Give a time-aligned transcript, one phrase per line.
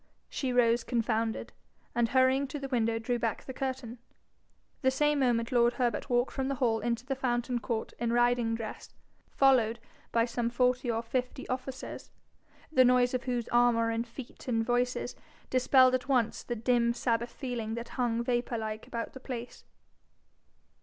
[0.31, 1.53] She rose confounded,
[1.93, 3.99] and hurrying to the window drew back the curtain.
[4.81, 8.55] The same moment lord Herbert walked from the hall into the fountain court in riding
[8.55, 8.95] dress,
[9.37, 9.77] followed
[10.11, 12.09] by some forty or fifty officers,
[12.71, 15.15] the noise of whose armour and feet and voices
[15.51, 19.65] dispelled at once the dim Sabbath feeling that hung vapour like about the place.